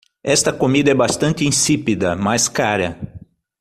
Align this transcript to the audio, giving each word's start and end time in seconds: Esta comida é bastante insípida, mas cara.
Esta 0.23 0.51
comida 0.57 0.89
é 0.89 0.95
bastante 0.95 1.45
insípida, 1.45 2.15
mas 2.15 2.47
cara. 2.49 2.99